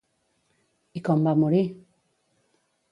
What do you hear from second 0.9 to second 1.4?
I com va